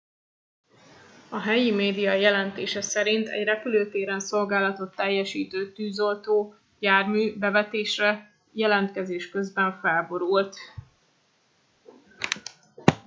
[1.29, 10.57] a helyi média jelentése szerint egy repülőtéren szolgálatot teljesítő tűzoltó jármű bevetésre jelentkezés közben felborult